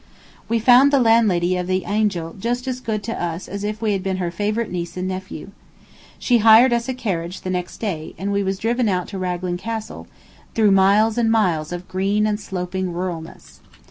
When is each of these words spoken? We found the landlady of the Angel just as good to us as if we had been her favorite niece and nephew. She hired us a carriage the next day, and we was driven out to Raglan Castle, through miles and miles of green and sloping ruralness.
We 0.49 0.57
found 0.57 0.91
the 0.91 0.99
landlady 0.99 1.55
of 1.57 1.67
the 1.67 1.83
Angel 1.85 2.33
just 2.39 2.67
as 2.67 2.79
good 2.79 3.03
to 3.03 3.21
us 3.23 3.47
as 3.47 3.63
if 3.63 3.83
we 3.83 3.93
had 3.93 4.01
been 4.01 4.17
her 4.17 4.31
favorite 4.31 4.71
niece 4.71 4.97
and 4.97 5.07
nephew. 5.07 5.51
She 6.17 6.39
hired 6.39 6.73
us 6.73 6.89
a 6.89 6.95
carriage 6.95 7.41
the 7.41 7.51
next 7.51 7.77
day, 7.77 8.15
and 8.17 8.31
we 8.31 8.41
was 8.41 8.57
driven 8.57 8.89
out 8.89 9.07
to 9.09 9.19
Raglan 9.19 9.57
Castle, 9.57 10.07
through 10.55 10.71
miles 10.71 11.19
and 11.19 11.29
miles 11.29 11.71
of 11.71 11.87
green 11.87 12.25
and 12.25 12.39
sloping 12.39 12.87
ruralness. 12.91 13.59